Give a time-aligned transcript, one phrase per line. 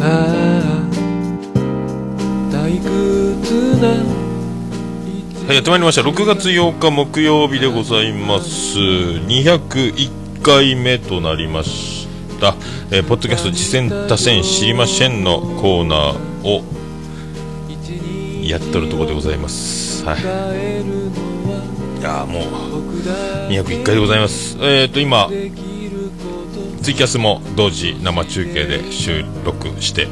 [0.00, 0.82] ああ
[2.50, 3.88] 退屈な
[5.46, 6.02] はい、やってまいりました。
[6.02, 8.78] 6月8日木曜日でございます。
[8.78, 12.06] 201回目となりまし
[12.40, 12.54] た、
[12.90, 16.62] えーポッドキャスト次戦多戦知りませんのコーナーを
[18.42, 20.04] やっとるところでございます。
[20.04, 20.20] はい。
[22.00, 22.42] いやもう
[23.50, 24.58] 201回でございます。
[24.60, 25.28] えっ、ー、と今
[26.82, 30.08] ツイキャスも同時生中継で収録して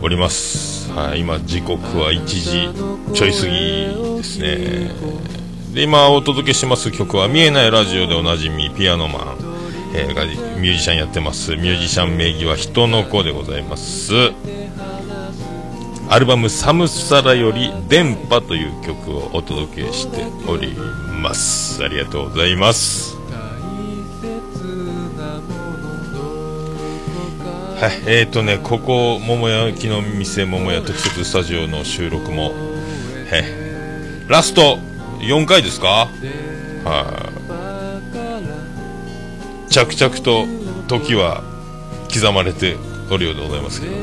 [0.00, 2.68] おります、はい、今時刻は1時
[3.12, 4.90] ちょい過ぎですね。
[5.74, 9.36] で今お届けします曲は「見えないラジオ」でおなじみピアノマン、
[9.94, 11.56] えーがミュージシャンやってます。
[11.56, 14.12] ミュージシャン名義は人の子でございます。
[16.08, 20.76] アルバム「寒さらより電波」という曲をお届けしており
[21.20, 21.82] ます。
[21.82, 23.11] ありがとうございます。
[27.82, 33.44] はい、えーとね、ここ、桃焼きの店、桃屋特設スタジオの収録も、はい、
[34.28, 34.78] ラスト
[35.18, 36.08] 4回ですか？
[36.84, 37.32] は
[39.68, 40.46] い、着々と
[40.86, 41.42] 時は
[42.14, 42.76] 刻まれて
[43.10, 43.94] おるようでございますけど、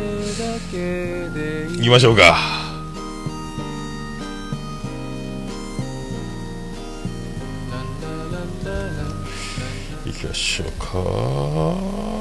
[1.77, 2.38] 行きましょうか。
[10.05, 12.19] 行きましょうか。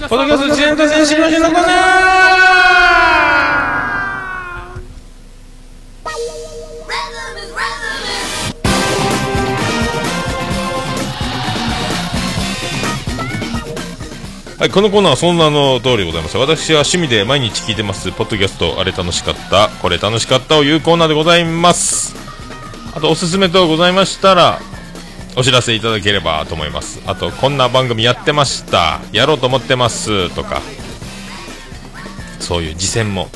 [0.00, 1.66] ポッドキャスト自然と選手の日のコーナー
[14.58, 16.36] はい、このコーナーはその名の通りでございます。
[16.38, 22.16] 私は趣味で毎日聞いてます、ポッドキャスト、あれ楽しかった、これ楽しかったをいうコーナーでございます。
[22.94, 24.60] あと、おすすめ等ございましたら、
[25.38, 27.02] お知らせいただければと思います。
[27.06, 29.00] あとこんな番組やってました。
[29.12, 30.34] やろうと思ってます。
[30.34, 30.62] とか
[32.40, 33.28] そういう次戦も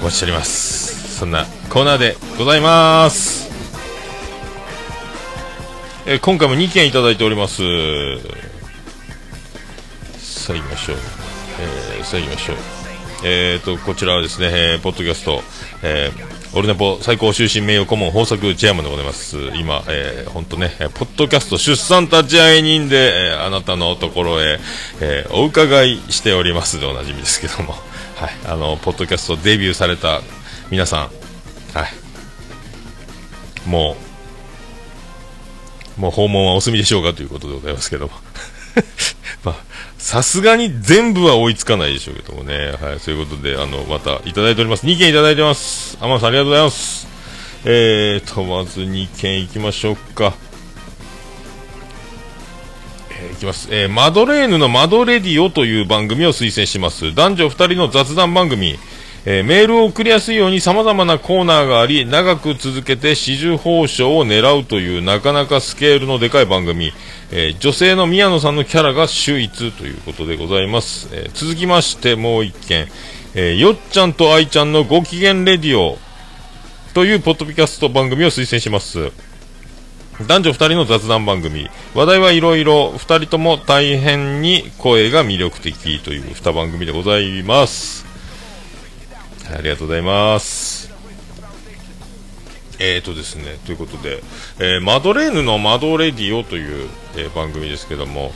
[0.00, 1.18] お待ちしております。
[1.18, 3.50] そんなコーナーでございます。
[6.06, 7.62] え今回も2件いただいております。
[10.18, 10.96] さあ行きましょう、
[11.98, 12.56] えーさあ行きましょう。
[13.24, 15.42] えーとこちらはですね、えーポッドキャスト、
[15.82, 19.38] えーオルネポ最高終身名誉顧問豊作チェアマンでございます。
[19.56, 24.58] 今、えー、ほんとね、ポッドキャスト出産立ち会い人で、えーあなたのところへ、
[25.00, 26.78] えーお伺いしております。
[26.78, 30.20] でおなじみですけども、はい、あの、ポッドキャストデビューされた
[30.70, 31.00] 皆さん、
[31.72, 33.96] はい、も
[35.96, 38.12] う、もう訪問はお済みでしょうかということでございますけども。
[39.42, 39.56] まあ、
[40.02, 42.72] さすがに全部は追いつかないでしょうけどもね。
[42.72, 44.84] はい、そういうことで、あの、またいただいております。
[44.84, 45.96] 2件いただいてます。
[46.00, 47.06] 天野さんありがとうございます。
[47.64, 50.34] えーと、まず2件いきましょうか。
[53.12, 53.68] えーいきます。
[53.70, 57.14] えーマドレーヌのマドレディオという番組を推薦します。
[57.14, 58.76] 男女2人の雑談番組。
[59.24, 66.92] えーメールを送りやすいように様々なコーナーがあり、長く続けて支持報奨を狙うというなかなかスケールのでかい番組。
[67.34, 71.08] えー女性の宮野さんのキャラが秀逸ということでございます。
[71.12, 72.88] えー続きましてもう一件。
[73.34, 75.98] えーよっちゃんと愛ちゃんのご機嫌レディオ
[76.92, 79.10] というポッドキャスト番組を推薦します。
[80.20, 88.04] 男女2人の雑談番組話題はいろいろ2人とも大変に声が魅力的という2番組でございます
[89.52, 90.91] ありがとうございます
[92.84, 94.20] えーとですねということで、
[94.58, 98.32] えーマドレーヌのマドレディオという、えー番組ですけども、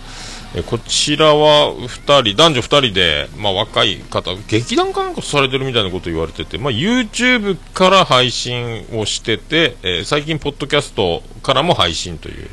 [0.54, 1.88] えーこちらは2
[2.22, 12.48] 人男女2人で、まあ、若い方劇団かなんかされてるみたいなこと言われてて、まあ、YouTube から配信をしてて、え最近ポッドキャストからも配信という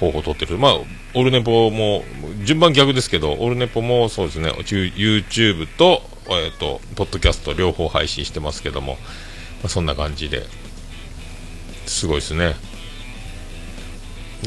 [0.00, 0.56] 方法を取ってる。
[0.56, 0.76] まあ
[1.14, 2.02] オルネポも
[2.44, 4.50] 順番逆ですけどオルネポもそうですね。
[4.50, 8.96] YouTube と,、えー、とポッドキャスト両方配信してますけども、
[9.64, 10.46] あ、そんな感じで。
[11.86, 12.54] すごいですね。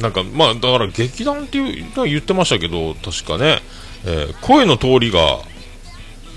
[0.01, 3.61] なんかまあだから劇団っていう言ってましたけど確かね、
[4.05, 5.39] えー声の通りが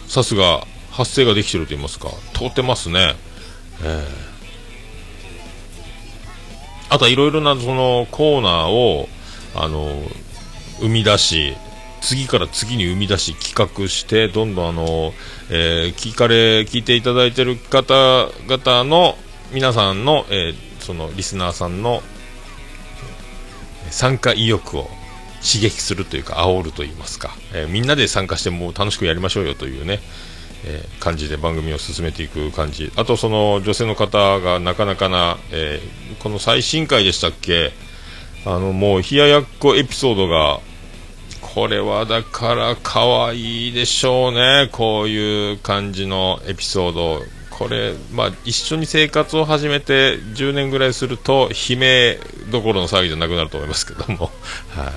[0.06, 2.08] さすが発声ができてると言いますか。
[2.34, 3.14] 通ってますね。
[3.82, 4.06] えー。
[6.90, 9.08] あとはいろいろなそのコーナーを
[9.54, 10.02] あの
[10.80, 11.56] 生み出し
[12.00, 15.12] 次から次に生み出し企画してどんどんあの、
[15.50, 19.16] えー聞かれ聞いていただいてる方々の
[19.52, 22.02] 皆さんの、えーそのリスナーさんの
[23.90, 24.88] 参加意欲を
[25.42, 30.00] 刺激するというか煽ると言いますか、えーみんなで参加してもう楽しくやりましょうよというね、
[30.64, 32.90] えー感じで番組を進めていく感じ。
[32.96, 37.72] あとその女性の方がなかなかな、えーこの最新回でしたっけ？
[38.46, 40.60] あの、もう、冷ややっこエピソードが、
[41.54, 44.68] これはだから可愛いでしょうね。
[44.70, 47.22] こういう感じのエピソード。
[47.50, 52.18] これ、まあ、一緒に生活を始めて10年ぐらいすると、悲鳴
[52.52, 54.30] どころの騒ぎじゃなくなると思いますけども。
[54.76, 54.92] は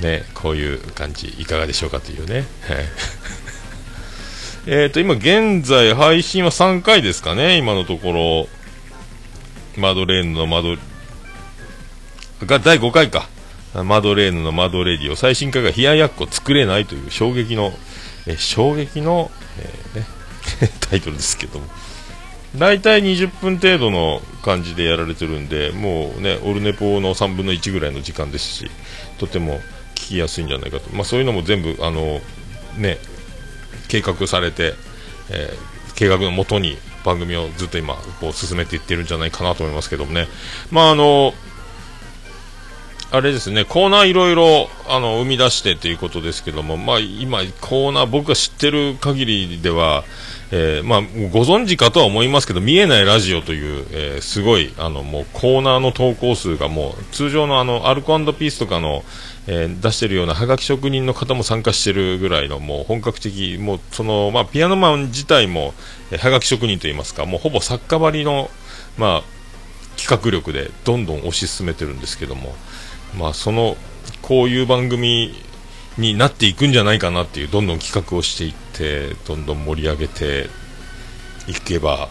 [0.00, 2.46] い、ね、こういう感じ、いかがでしょうかというね。
[4.66, 8.48] えっと、今現在配信は3回ですかね、今のところ。
[9.80, 10.76] マドレーヌのマド、
[12.44, 13.28] が第5回か。
[13.74, 17.72] マドレーヌのマドレディオ最新回が冷ややっこ作れないという衝撃の、
[18.26, 20.06] え衝撃の、えー、ね、
[20.80, 21.66] タイトルですけども。
[22.56, 28.70] 大体20分程度の感じでやられてるんで、もうね、オルネポの3分の1ぐらいの時間ですし、
[29.18, 29.60] とても
[29.94, 30.90] 聞きやすいんじゃないかと。
[30.92, 32.20] まあそういうのも全部、あの、
[32.76, 32.98] ね、
[33.86, 34.74] 計画されて、
[35.28, 40.26] えー、計画のもとに番組をずっと今、こう進めていってるんじゃないかなと思いますけどもね。
[40.72, 41.34] まああの、
[43.12, 50.04] あれですね、コーナーいろいろ、あの、生み出してということですけども、まあ、今、コーナー、僕が知ってる限りでは、
[50.52, 51.00] えー、まあ、
[51.32, 59.04] ご存知かとは思いますけど、見えないラジオという、えー、すごい、あの、もうコーナーの投稿数がもう、通常のあの、アルコピースとかの、
[59.48, 65.74] えー、出してるようなはがき職人の方も参加してるぐらいの、もう本格的、もう、その、まあ、ピアノマン自体も、
[66.12, 68.50] えはがき職人といいますか、もうほぼ作家張りの、
[68.96, 69.40] まあ、
[69.96, 72.54] 企画力でどんどん推し進めてるんですけども、
[73.16, 73.76] まあ、その
[74.22, 75.34] こういう番組
[75.98, 80.48] になっていくんじゃないかなっていうどんどん企画をしていってどんどん盛り上げて
[81.46, 82.08] いけば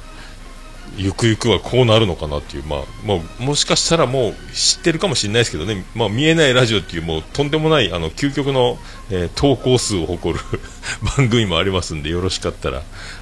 [0.97, 8.77] ゆくゆくはこうなるのかなっていう、まあ、もうもしかしたらもう知ってるかもしれないですけどね、まあ、見えないラジオっていうもうとんでもないあの究極の、
[9.09, 10.43] えー、投稿数を誇る
[11.17, 12.77] 番組もありますんでよろしかったら、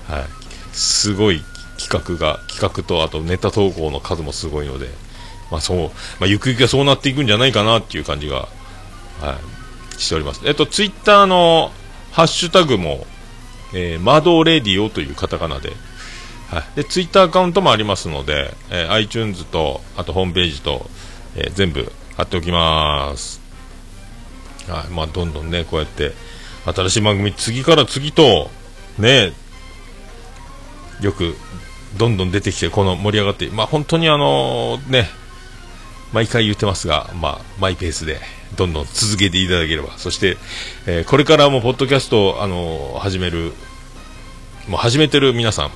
[0.07, 0.25] はい、
[0.73, 1.43] すごい
[1.77, 4.89] 企画が企画とあとネタ投稿の数もすごいので。
[5.51, 5.77] まあそう、
[6.19, 8.47] まあ、ゆくゆくはそうなっていくんじゃないかなっていう感じが、
[9.21, 9.39] は
[9.97, 10.41] い、しております。
[10.45, 11.71] えっと、ツイッターの
[12.11, 13.05] ハッシュタグも、
[13.73, 15.73] えー、マドレディオというカタカナで、
[16.49, 20.89] はい、で、ツイッターアカウントもありますので、えー、iTunes と、あとホームページと、
[21.35, 23.41] えー、全部貼っておきます。
[24.67, 26.13] はい、まあ、どんどんね、こうやって、
[26.65, 28.49] 新しい番組、次から次と、
[28.97, 29.33] ね、
[31.01, 31.35] よく、
[31.97, 35.09] どんどん出てきて、この盛り上がって、まあ、本当にあのね、
[36.13, 38.19] 毎回言ってますが、まあ、マイペースで、
[38.55, 40.37] どんどん続けていただければ、そして、
[40.85, 43.53] えー、これからもポッドキャスト、あのー、始める、
[44.67, 45.69] もう始めてる皆さ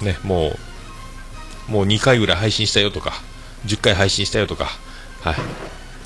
[0.00, 0.56] ん、ね、も
[1.68, 3.12] う、もう2回ぐらい配信したよとか、
[3.66, 4.66] 10回配信したよとか、
[5.20, 5.36] はい。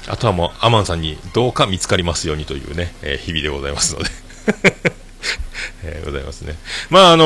[0.09, 4.11] あとはもう、アマンさんにどうか見つかりますようにというね、えー、日々でございますので
[5.83, 6.57] えー、ございますね。
[6.91, 7.25] まあ、あの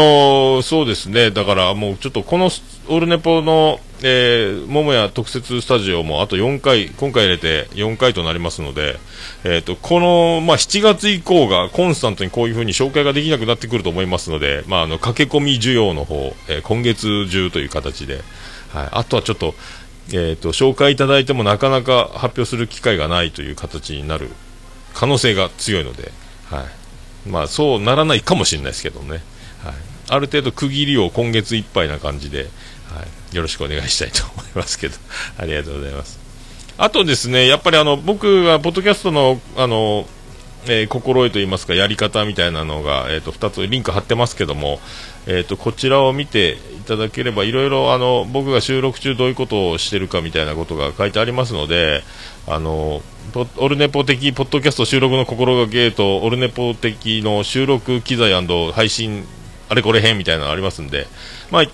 [0.58, 1.30] ー、そうですね。
[1.30, 2.50] だからもうちょっとこの
[2.88, 8.98] オルネポの、えー、桃屋特設スタジオもあと4回、今回入れて4回となりますので、
[9.44, 18.22] えっ、ー、と、この、まあ、7月以降がコンスタントにこういうふうに紹介ができなくなってくると思いますので、まあ、あの、駆け込み需要の方、えー、今月中という形で、
[18.72, 18.88] はい。
[18.92, 19.54] あとはちょっと、
[20.12, 24.30] えっ、と、紹介いただいてもなかなか発表する機会がないという形になる
[24.94, 26.10] 可能性が強いので、
[26.50, 26.80] はい。
[27.26, 29.20] まあ、そうならないかもしれないですけどね、はい、
[30.08, 32.48] ある程度区切りを今月いっぱいな感じで、
[33.32, 34.96] よろしくお願いしたいと思いますけど、
[35.38, 36.18] ありがとうございます。
[36.78, 40.06] あとですね、やっぱりあの僕がポッドキャストのあの、
[40.66, 44.80] えー、心得といいますか、やり方みたいなのが、えーと、2つリンク貼ってますけども、
[45.26, 52.02] えーと、こちらを見ていただければ、いろいろあの僕が収録中どういうことをしてるかみたいなことが書いてありますので、
[52.46, 53.02] あの
[53.58, 58.32] オルネポ的ポッドキャスト収録の心がけと、オルネポ的の収録機材
[58.72, 59.24] 配信、
[59.68, 61.06] あれこれ編みたいなのありますんで、
[61.50, 61.64] まあ、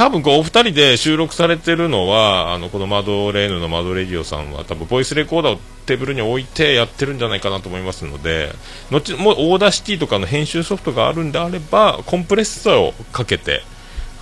[0.00, 8.50] 多分こうお二人で収録されてるのは、あのこのマドレーヌのマドレディオさんは、多分ボイスレコーダーをテーブルに置いてやってるんじゃないかなと思いますので、
[8.90, 13.60] 後もう Audacity とかの編集ソフトがあるんであれば、コンプレッサーをかけて、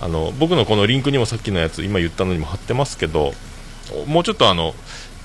[0.01, 3.33] あの僕のこのリンクにもさっきのやつ、今言ったのにも貼ってますけど、
[4.05, 4.75] もうちょっとあの、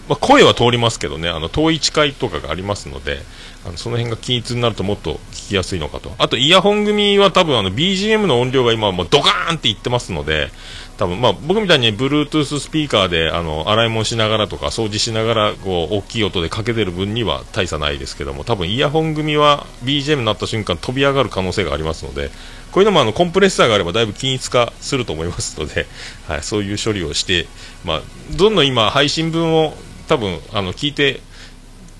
[0.08, 3.20] まあ、声は通りますけどね、あの遠い近いとかがありますので、
[3.66, 6.12] あのその辺が均一になるともっと聞きやすいのかと。
[6.18, 10.50] あと、イヤホン組は多分あの BGM の音量が今もうドカーンっていってますので、
[10.99, 22.30] 多分まあ僕みたいに Bluetooth スピーカーであの洗い物しながらとか掃除しながらこう大きい音でかけてる分には大差ないですけども、多分イヤホン組は BGM になった瞬間飛び上がる可能性がありますので、
[22.75, 25.87] こういうのもあのコンプレッサーがあればだいぶ均一化すると思いますので、
[26.26, 27.46] はい、そういう処理をして、
[27.84, 28.02] まあ、
[28.37, 29.75] どんどん今配信分を
[30.08, 31.20] 多分あの聞いて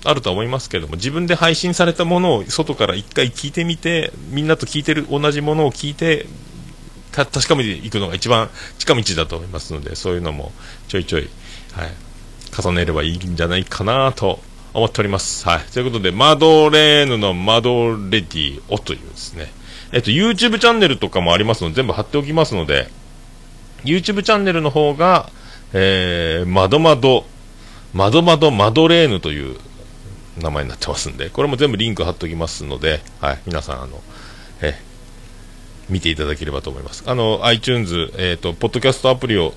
[0.03, 6.27] あると思いますけども自分で配信されたものを外から1回聞いてみてみんなと聞いてる同じものを聞いて
[7.11, 10.51] 確かめていくのが一番近道だと思いますのでそういうのも
[10.87, 11.29] ちょいちょい、
[11.73, 11.89] はい、
[12.61, 14.39] 重ねればいいんじゃないかなと
[14.75, 15.47] 思っております。
[15.47, 15.59] はい。
[15.71, 19.51] ということで、マドレーヌのマドレディオというですね、
[19.93, 22.89] えっと、YouTube チャンネルとかもありますので、全部貼っておきますので、
[23.85, 25.29] YouTube チャンネルの方が、
[25.71, 27.25] えー、まどまど、
[27.95, 29.57] まどまどマドレーヌという
[30.37, 34.01] 名前になってますんで、これも全部リンク貼っておきますので、はい、皆さん、あの、
[34.61, 34.77] え
[35.89, 37.03] 見ていただければと思います。
[37.07, 39.53] あの、iTunes、えっ、ー、と、ポッドキャストアプリを、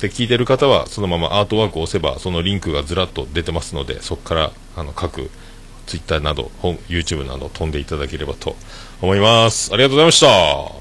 [0.00, 5.30] で聞いてる方は、そのままアートワークを押せば、そのリンクがずらっと出てますので、そこから、あの、各、
[5.86, 8.56] Twitter など、本、YouTube など飛んでいただければと
[9.00, 9.72] 思います。
[9.72, 10.79] ありがとうございました。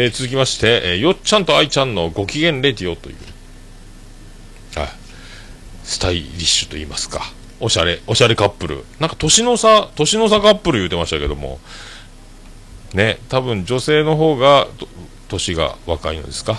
[0.00, 3.16] えー、続きまして、えー、よっちゃんとあいちゃんのご機嫌レディオという、
[4.78, 4.88] はい、
[5.82, 7.22] スタイリッシュと言いますか、
[7.58, 8.84] おしゃれ、おしゃれカップル。
[9.00, 11.58] なんか年の差、年の差カップル言うてましたけども、
[12.94, 14.68] ね、多分女性の方が、
[15.26, 16.52] 年が若いのですか？
[16.52, 16.56] っ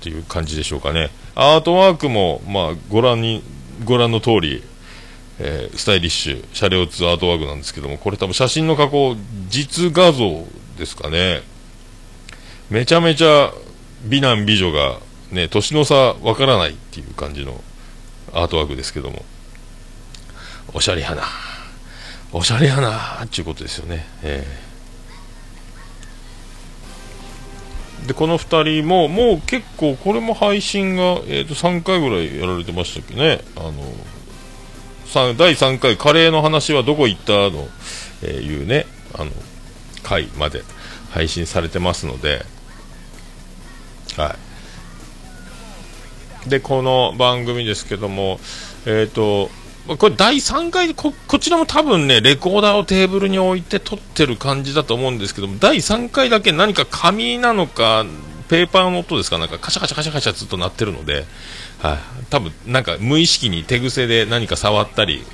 [0.00, 1.10] ていう感じでしょうかね。
[1.36, 3.44] アートワークも、まあ、ご覧に、
[3.84, 4.64] ご覧の通り、
[5.38, 9.14] えー、スタイリッシュ、車両2アートワークなんですけども、これ多分写真の加工、
[9.48, 10.44] 実画像
[10.76, 11.42] ですかね。
[12.70, 13.52] めちゃめちゃ
[14.04, 15.00] 美男美女が、
[15.32, 17.60] ね、年の差わからないっていう感じの
[18.32, 19.24] アートワークですけども。
[20.72, 21.24] おしゃれやな。
[22.32, 33.40] おしゃれやなっていうことですよね、えー、でこの2人ももう結構これも配信が、えー、と3回ぐらいやられてましたっけね。
[33.56, 33.74] あの
[35.36, 37.66] 第3回カレーの話はどこ行ったの、
[38.22, 39.32] えー、いうねあの
[40.04, 40.62] 回まで
[41.10, 42.44] 配信されてますので。
[44.16, 44.36] は
[46.46, 46.48] い。
[46.48, 48.40] でこの番組ですけども
[48.86, 49.50] えっ、ー、と
[49.96, 58.04] これ第3回こ、こちらも多分ね、レコーダーをテーブルに置いて撮ってる感じだと思うんですけども、第3回だけ何か紙なのか、
[58.48, 61.24] ペーパーの音ですか、なんかカシャカシャカシャカシャずっと鳴ってるので、
[61.78, 61.98] はい、
[62.28, 65.24] 多分なんか無意識に手癖で何か触ったり、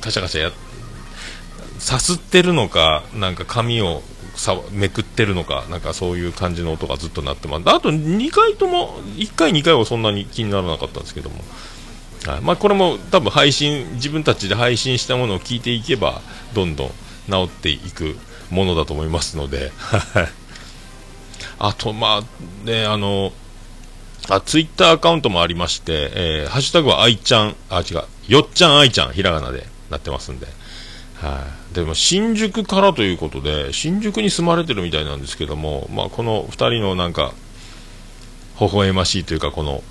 [0.00, 0.52] カシャカシャや、
[1.78, 4.02] さすってるのか、なんか紙を
[4.36, 7.62] さめくってるのか、なんかそういう感じの音がずっと鳴ってます。
[7.66, 11.44] あと2回とも、1回、2回はそんなに気にならなかったんですけども。
[12.26, 12.40] はい。
[12.42, 16.20] まあ、これも多分配信自分たちで配信したものを聞いていけば
[16.54, 16.88] どんどん
[17.30, 18.16] 治っていく
[18.50, 19.72] ものだと思いますので。
[21.58, 23.32] あとまあねあの
[24.28, 28.02] あツイッターアカウントもありまして、えー、ハッシュタグはあいちゃんあ違う。
[28.28, 30.46] よっちゃんあいちゃんひらがなでなってますんで。
[31.14, 37.34] はい、でも新宿からということで新宿に住まれてるみたいなんですけども、まあ、この2人のなんか
[38.58, 39.82] 微笑ましいというかこの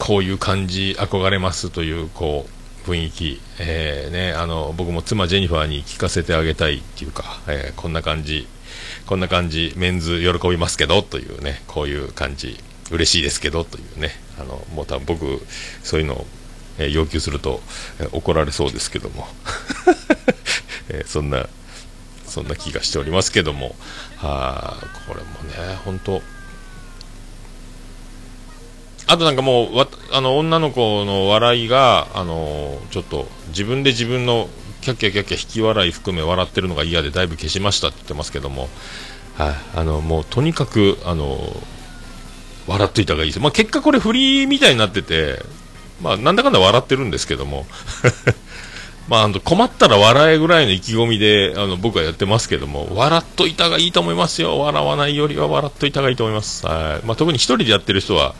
[0.00, 2.46] こういう感じ憧れますというこ
[2.86, 8.48] う雰囲気、えーね、あの僕も妻ジェニファーに聞かせてあげたいっていうか、えー、こんな感じ
[9.06, 12.58] こんな感じメンズ喜びますけどというねこういう感じ
[12.90, 14.10] 嬉しいですけどというね
[14.40, 15.46] あのもう多分僕
[15.84, 16.26] そういうのを、
[16.78, 17.60] え、要求すると、
[18.12, 19.26] 怒られそうですけども、
[20.92, 21.46] えー、そんな
[22.26, 23.74] そんな気がしておりますけども。
[24.16, 24.76] は
[25.08, 26.22] これもね本当。
[29.08, 34.48] あとなんかもうわあの女の子の笑いが、あのちょっと自分で自分の
[34.80, 38.68] キャッキャキャッキャ引き笑い含め笑ってるのが嫌でだいぶ消しましたって言ってますけども、
[39.36, 41.38] はい、あのもうとにかく、あの
[42.66, 45.40] 笑っといた方がいいです、まあ、結果これフリーみたいになってて、
[46.00, 47.66] まあ、なんだかんだ笑ってるんですけども。
[49.08, 54.58] まあ、あの困ったら笑えぐらいの意気込みであの僕はやってますけども笑っといたがいいと思いますよ。
[54.60, 57.06] 笑わないよりは笑っといたがいいと思います、はい。
[57.06, 58.34] まあ、特に1人でやってる人は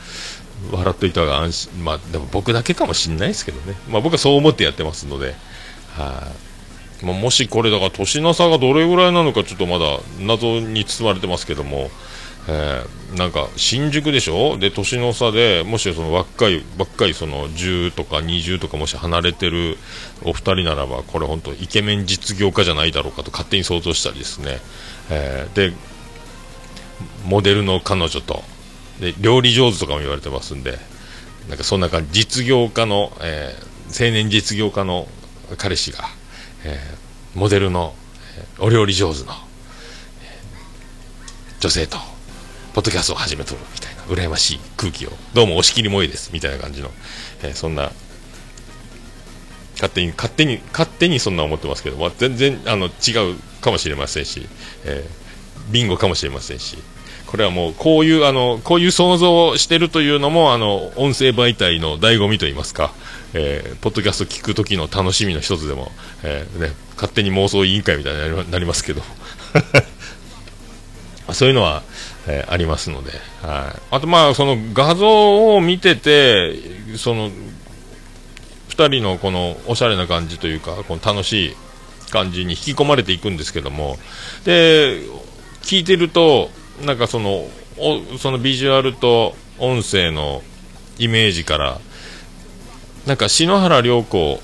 [0.71, 5.35] 笑っといたが安心、まあ、でも僕だけかもしれないですけどね、まあ、僕はそう思ってやってますので、
[5.97, 6.31] は
[7.03, 11.91] い、まあ、もしこれだから年の差がどれぐらいなのかちょっとまだ謎に包まれてますけども、
[12.49, 14.59] えー、なんか新宿でしょ？
[14.59, 19.79] で年の差でもしその若い若いその10とか20とかもし離れてる
[20.25, 24.59] お二人ならばこれ本当イケメン実業家じゃないだろうかと勝手に想像したりですね、
[25.11, 25.73] えー、で
[27.25, 28.43] モデルの彼女と
[29.01, 30.79] で料理上手とかも言われてますんで
[31.49, 35.07] なんかそんな感じ実業家の、えー、青年実業家の
[35.59, 36.05] 彼氏が、
[36.65, 37.95] えー、モデルの、
[38.37, 39.33] えー、お料理上手の、
[40.23, 40.41] え
[41.61, 42.12] 女性と。
[42.75, 45.11] ポッドキャストを始めとるみたいな羨ましい空気を。
[45.35, 46.91] どうも押し切りもいいですみたいな感じの、
[47.43, 47.93] えそんな
[49.75, 54.47] 勝手に勝手に勝手にそんな思ってますけど、まあ、全然あの違うかもしれませんし、
[54.85, 55.07] え
[55.71, 56.79] ビンゴかもしれませんし
[57.27, 62.93] これはもうこういうあのこういう想像をしてるというのもあの音声媒体の醍醐味といいますか、
[63.35, 69.03] えー、ポッドキャスト聞く時の楽しみの一つでも、えー、ね、勝手に妄想委員会みたいになりますけど。
[71.33, 71.83] あ、そういうのは、
[72.27, 73.11] えー、ありますので、
[73.43, 73.81] はい。
[73.91, 76.55] あと、まあ、その画像を見てて、
[76.97, 77.31] その、
[78.71, 81.57] 2人のこのおしゃれな感じというか、この楽しい
[82.11, 83.99] 感じに引き込まれていくんですけども、
[84.45, 85.01] で、
[85.63, 86.51] 聞いてると、
[86.85, 87.49] なんかその、
[87.79, 90.43] おそのビジュアルと音声の
[90.99, 91.81] イメージから、
[93.07, 94.41] なんか篠原涼子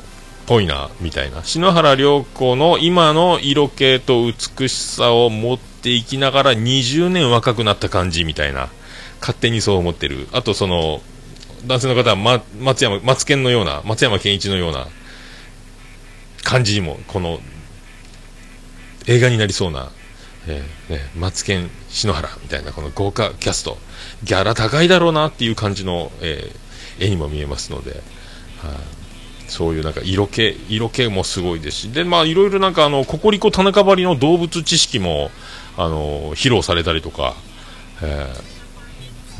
[0.49, 1.45] ぽいな、みたいな。
[1.45, 8.69] 篠原涼子の今の色気と美しさを持っていきながら20年若くなった感じみたいな。
[9.21, 10.29] 勝手にそう思ってる。
[10.33, 11.01] あとその、
[11.67, 14.87] 男性の方は、ま、松山、松健のような、松山健一のような
[16.45, 17.41] 感じにも、この、
[19.07, 19.91] 映画になりそうな、
[20.47, 23.79] えーね、松健、篠原みたいな、この豪華キャスト、
[24.23, 28.01] ギャラ高いだろうなっていう感じの、えー、絵にも見えますので、はい、
[29.49, 35.31] そういうなんか色気、色気もすごいですし、で、まあいろいろなんかあの、ココリコ田中張りの動物知識も、
[35.79, 37.35] あの、披露されたりとか、
[38.03, 38.35] え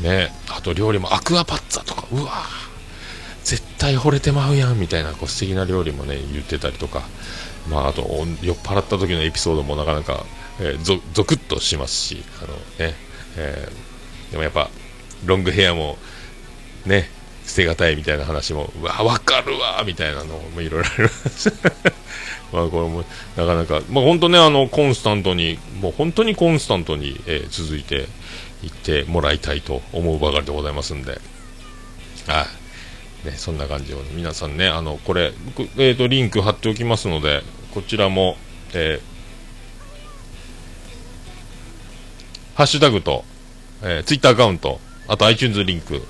[0.01, 2.31] ー、ね、あと料理もアクアパッツァとか、うわ
[3.43, 7.01] 絶対惚れてまうやんみたいなこう素敵な料理もね言ってたりとか、
[7.67, 8.01] まあ、あと
[8.43, 10.23] 酔っ払った時のエピソードもなかなか、
[10.59, 12.93] えー、ゾゾクッとしますしあの、ね
[13.37, 14.69] えー、でもやっぱ
[15.25, 15.97] ロングヘアも
[16.85, 17.09] ね
[17.43, 21.51] 捨てがたいみたいな話もうわ分かるわみたいなのもいろいろあります。
[22.51, 23.03] まあこれも
[23.35, 28.07] なかなか、まあ、本当ねあのコンスタントにもう本当にコンスタントに、えー、続いて
[28.63, 31.19] いってもらいたいと思うばかりでございますんで。
[32.27, 32.45] は
[33.23, 35.33] い、ね、そんな感じを皆さんねあのこれ、
[35.77, 37.41] えーと、リンク貼っておきますので
[37.73, 38.37] こちらも、
[38.73, 39.01] えー、
[42.55, 43.23] ハッシュタグと、
[43.81, 46.03] えー、ツイッターアカウントあと iTunes リンク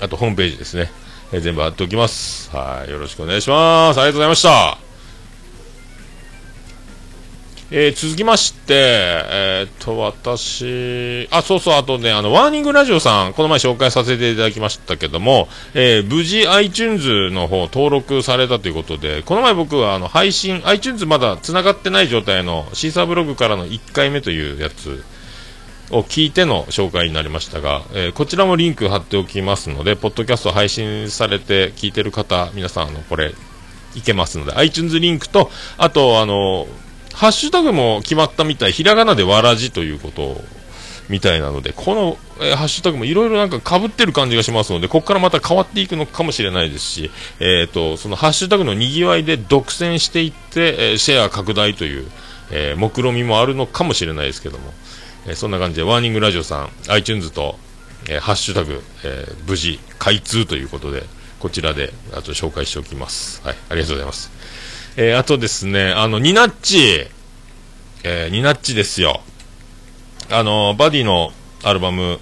[0.00, 0.90] あとホームページですね、
[1.32, 2.50] えー、全部貼っておきます。
[2.54, 2.90] はい。
[2.90, 4.00] よろしくお願いします。
[4.00, 4.87] ありがとうございました。
[7.70, 25.04] えー、続きまして、えー、っと、私、あ、そうそう、あとね、あの、ワーニングラジオさん、この前紹介させていただきましたけども、えー、無事 iTunes の方登録されたということで、この前僕はあの、配信、iTunes まだ繋がってない状態のシーサーブログからの1回目というやつ
[25.90, 33.34] を聞いての紹介になりましたが、え、こちらもリンク貼っておきますので、ポッドキャスト配信されて聞いてる方、皆さん、あの、これ、
[33.94, 36.66] いけますので、iTunes リンクと、あと、あの、
[37.18, 40.40] ハッシュタグも決まったみたい、ひらがなでわらじということ
[41.08, 52.08] みたいなので、この、えー、ハッシュタグもいろいろなんか被ってる感じがしますので、ここからまた変わっていくのかもしれないですし、えっ、ー、と、そのハッシュタグの賑わいで独占していって、えー、シェア拡大という、
[52.52, 54.72] えー、目論みもあるのかもしれないですけども、
[55.26, 57.58] えそんな感じで、ワーニングラジオさん、iTunes と、
[58.08, 61.02] えハッシュタグ、え無事開通ということで、
[61.40, 63.42] こちらで、あと紹介しておきます。
[63.44, 64.37] はい、ありがとうございます。
[65.00, 67.06] えー、あとですね、あの、ニナッチ、
[68.02, 69.20] えー、ニナッチですよ。
[70.28, 71.30] あの、バディの
[71.62, 72.18] アルバム、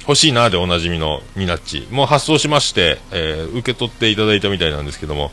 [0.00, 1.86] 欲しいなでおなじみのニナッチ。
[1.92, 5.30] もう発送しまして、えー、受け取っていただいたみたいなんですけども、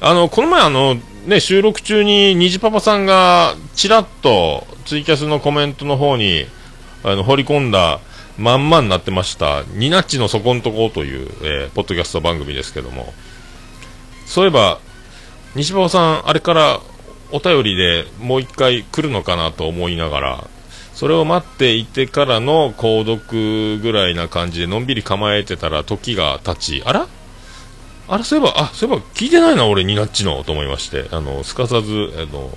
[0.00, 6.46] あの、この前あの、ね、収録中に虹パパさんが、ちらっとツイキャスのコメントの方に、
[7.04, 8.00] あの、掘り込んだ、
[8.38, 13.14] まんまになってました、ニナッチのそこんとこという、えー、ポッドキャスト番組ですけども、
[14.26, 14.80] そういえば、
[15.54, 16.80] 西馬さん、あれから
[17.30, 20.48] お便りでもう一回来るのかなと思いながら、
[20.94, 27.08] それを待っていてからの購読ぐらいな感じでのんびり構えてたら時が経ち、あら？
[28.06, 32.50] あれ、そういえば、あ、そういえば聞いてないな、俺、ニナッチの、と思いまして、あの、すかさず、あの、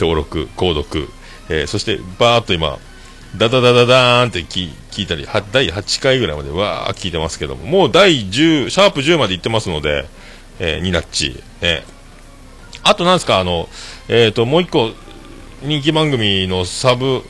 [0.00, 1.08] 登録、購読、
[1.50, 2.78] えー、そして、バーっと今、
[3.36, 10.06] ダダダダダーンって聞いたりは、第8回ぐらいまでわー聞いてますけども、もう第10、シャープ10まで行ってますので、
[10.58, 13.68] えー、ニナッチ、えー、あとなんですか、あの、
[14.08, 14.90] えっ、ー、と、もう一個、
[15.62, 17.22] 人気番組のサブ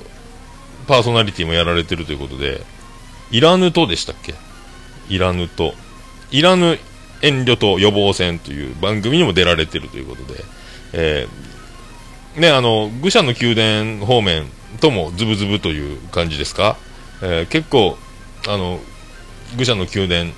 [0.87, 2.62] パーソナリティもやられてるということで、
[3.31, 4.35] いらぬとでしたっけ？
[5.09, 5.75] いらぬと。
[6.31, 6.79] いらぬ
[7.23, 10.45] 遠慮と予防戦という番組にも出られてるということで、
[10.93, 14.47] えー、ね、あの、愚者の宮殿方面
[14.81, 16.77] ともズブズブという感じですか、
[17.23, 17.99] えー、結構、
[18.47, 18.81] あの、
[19.57, 20.33] 愚者の宮殿、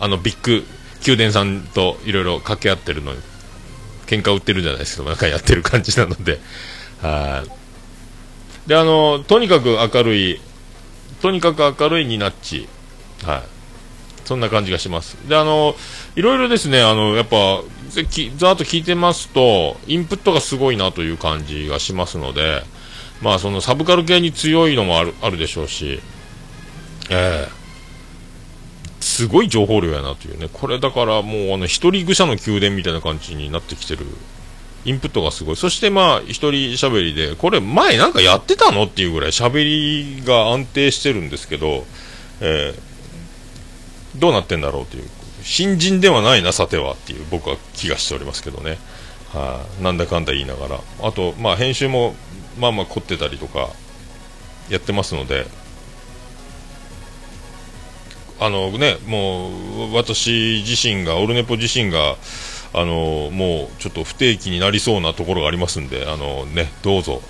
[0.00, 0.64] あの、ビッグ
[1.06, 3.18] 宮殿さんといろいろ掛け合ってるのに、
[4.06, 6.40] 喧嘩売ってるじゃないですけど、なんかやってる感じなので、
[7.02, 8.68] はい。
[8.68, 10.40] で、あの、とにかく明るい、
[11.20, 12.68] とにかく明るいニナッチ、
[13.24, 13.42] はい。
[14.24, 15.16] そんな感じがします。
[15.28, 15.76] で、あの、
[16.16, 22.64] いろいろですね、あの、やっぱ、ざっと聞いてますと、インプットがすごいなという感じがしますので、
[23.20, 26.00] まあ、そのサブカル系に強いのもあるあるでしょうし、
[27.10, 27.63] ええー
[29.04, 34.06] すごい情報量やなというね、これだからもう、あの、一人愚者の宮殿みたいな感じになってきてる
[34.86, 35.56] インプットがすごい。
[35.56, 41.84] そしてまあ、一人喋りで、これ前なんかやってたのっていうぐらい喋りが安定してるんですけど、
[42.40, 45.04] えー、どうなってんだろうという。
[45.42, 48.78] 新人ではないな、さてはっていう僕は気がしておりますけどね。
[49.34, 50.80] はあ、なんだかんだ言いながら。
[51.02, 52.16] あと、まあ編集も
[52.58, 53.68] まあまあ凝ってたりとか、
[54.70, 55.46] やってますので、
[58.40, 59.50] あのね、も
[59.90, 62.16] う私自身が、オルネポ自身が、
[62.76, 67.22] あのもうちょっと不定期になりそうなところがありますんで、あのね、どうぞ、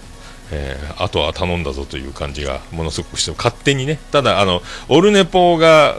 [0.50, 5.96] えー、あとは頼んだぞという感じがものすごくして勝手にね、ただ、あのオルネポが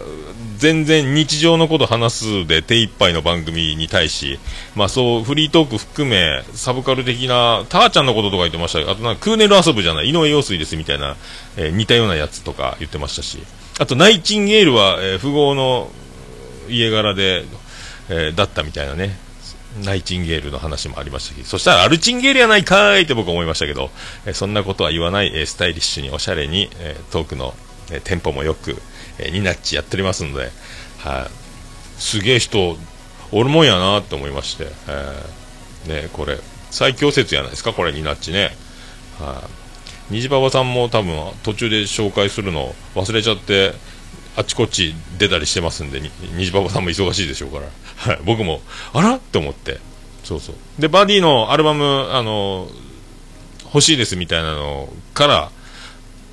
[0.58, 4.39] 全然日常のこと話すで手一杯の番組に対し、
[4.76, 8.91] まあそう、フリートーク含め、サブカル的な、ターちゃんのこととか言ってました。
[8.91, 11.18] あとなんかクーネル遊ぶじゃない、井上陽水ですみたいな、
[11.58, 13.44] えー、似たようなやつとか言ってましたし、
[13.78, 15.92] あとナイチンゲールは、えー、富豪の
[16.70, 17.44] 家柄で、
[18.10, 19.18] えー、だったみたいなね、
[19.84, 23.90] ナイチンゲールの話もありましたし、そしたらアルチンゲールやないかーいって僕思いましたけど、
[24.26, 27.54] えー、そんなことは言わない、えー、スタイリッシュにおしゃれに、えー、トークの、
[27.92, 28.78] えー、テンポもよく、
[29.20, 30.52] えー、ニナッチやっておりますので、
[31.00, 32.78] はい、すげえ人、
[33.32, 36.40] おるもんやなって思いまして、えー、ね、これ、
[36.72, 38.56] 最強説やないですか、これ、ニナッチね。
[39.20, 39.64] はい、
[40.12, 43.74] 虹パパさんも多分途中で紹介するの忘れちゃって、
[44.38, 46.02] あっちこっち出たりしてますんで、
[46.38, 47.65] 虹パパさんも忙しいでしょうから、
[48.13, 48.62] はい、僕も、
[48.94, 49.15] あら？
[49.15, 49.80] って思って、
[50.24, 50.56] そうそう。
[50.80, 52.68] で、バディのアルバム、あの、
[53.65, 55.52] 欲しいですみたいなのから、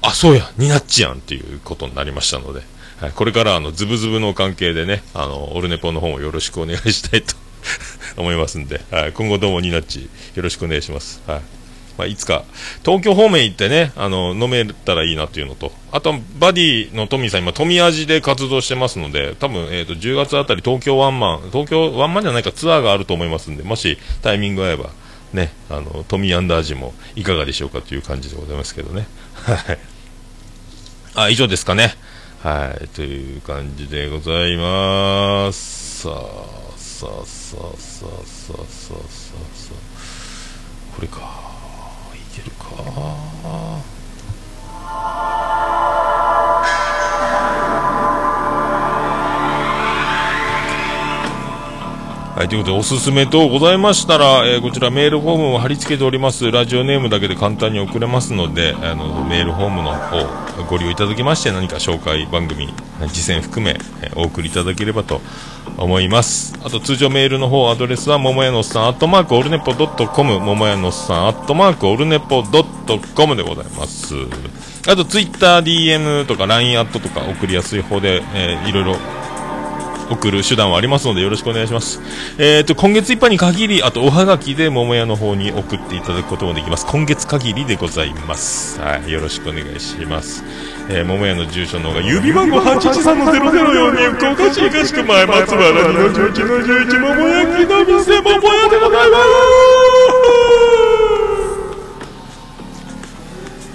[0.02, 2.62] あ、そうや、ニナッチやんっていうことになりましたので、
[3.00, 7.34] はい、これからあの、ズブズブの関係でね、あの、オルネポの方もよろしくお願いしたいと
[8.16, 11.20] 思いますんで、はい、今後ともニナッチよろしくお願いします。
[11.26, 11.61] はい。
[11.98, 12.44] まあ、いつか。
[12.84, 15.72] 東京方面行ってねあの飲めたらいいなっていうのと。
[15.90, 24.90] あとバディのトミーさん今富味で活動してますので多分、えーと、10月あたり東京ワンマン東京ワンマンじゃないかツアーがあると思いますんでもしタイミング合えば
[25.34, 29.06] ねあのトミーアンダージもいかがでしょうかという感じでございますけどね。
[29.34, 29.78] はい。
[31.14, 31.94] あ以上ですかね。
[32.42, 32.88] はい。
[32.88, 36.00] という感じでございます。
[36.02, 39.92] さあさあさあさあさあさあさあ。
[40.96, 41.41] これか。
[42.74, 43.84] は
[45.68, 45.71] あ。
[52.42, 56.50] はい、ということで、おすすめ等ございましたら、えー、こちらメールフォームを貼り付けております。
[56.50, 62.74] ラジオネームだけで簡単に送れますので、あの、メールフォームの方、ご利用いただきまして、何か紹介番組、
[63.12, 65.20] 実践含め、えー、お送りいただければと
[65.78, 66.58] 思います。
[66.64, 74.16] あと、通常メールの方、アドレスは、ももやのっさん、アットマーク、オルネポドットコム、ももやのっさん、アットマーク、オルネポドットコムでございます。
[74.88, 78.96] あと、ツイッター、DM とか、LINE アットとか送りやすい方で、えー、いろいろ
[80.10, 82.00] 送る手段はありますのでよろしくお願いします。
[82.38, 86.86] えっ、ー、と、今月いっぱいに限り、あとおはがきで桃屋の方に送っていただくこともできます。
[86.86, 88.80] 今月限りでございます。
[88.80, 90.44] はい、よろしくお願いします。
[90.88, 99.32] えー、桃屋の住所の方が、指番号813-004に福岡市東区前松原2の11の11桃焼きの店桃屋でございます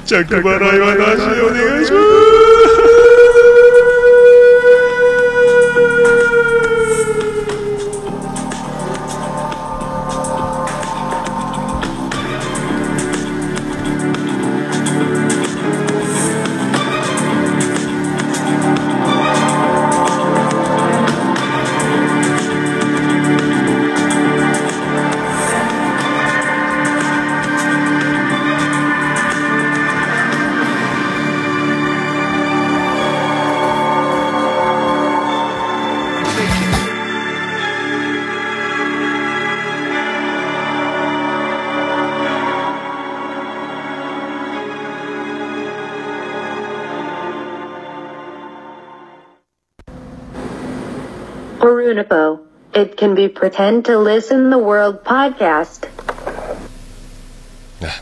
[0.08, 2.17] 着払いはなしでお願いします
[51.60, 52.40] Unipo.
[52.74, 55.88] It can be pretend to listen the world podcast.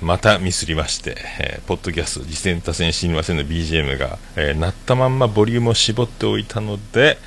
[0.02, 7.18] またミスりまして、えー、ポッドキャスト、実践多戦知りませんの BGM が、えー、鳴ったまんまボリュームを絞っておいたので、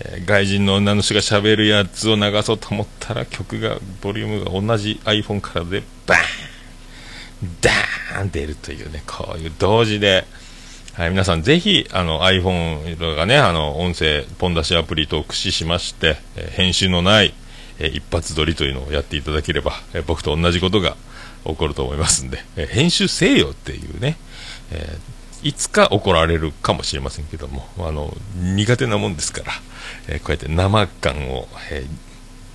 [0.00, 6.18] えー、外人の女の人が喋るやつを流そうと思ったら曲が、ボリュームが同じ iPhone からで、バー
[7.44, 10.24] ンダーン出るというね、こういう同時で、
[10.96, 17.34] はい、皆さんぜひ、あの、iPhone とかね、あの、音声、ポン出しアプリと駆使しまして、え、編集のない、
[17.78, 20.96] え、一発撮りというのをやっていただければ、え、僕と同じことが
[21.44, 24.16] 起こると思いますんで、え編集せよっていうね、
[24.70, 24.96] え
[25.42, 29.52] いつか怒られるかもしれませんけども、あの、苦手なもんですから、
[30.08, 31.84] えこうやって生感を、え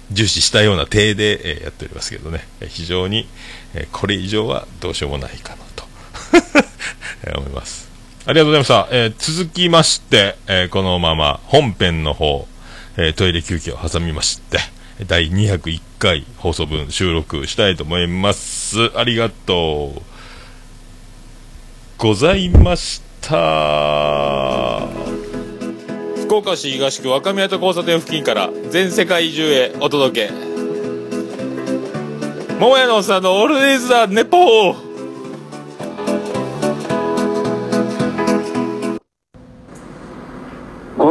[0.10, 3.27] 重視したような体で、えやっておりますけどね、え非常に、
[3.75, 7.90] えこれ以上はどうしようもないかなと 思います。
[8.23, 8.88] ありがとうございました。
[8.91, 12.47] えー続きまして、えーこのまま本編の方、
[12.95, 14.60] えートイレ休憩を挟みまして、
[15.07, 18.95] 第201回放送分収録したいと思います。
[18.95, 20.01] ありがとう
[21.97, 24.88] ございました。
[26.25, 30.34] 福岡市東区若宮と交差点付近から全世界中へお届け。
[32.60, 34.90] 桃屋のおっさんのオールディーズ・ザ・ネポー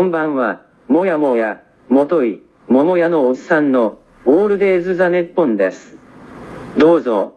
[0.01, 1.61] こんばんは、もやもや、
[1.91, 5.99] もとい、ももやのおっさんの、オールデイズ・ザ・ネッポンです。
[6.79, 7.37] どうぞ、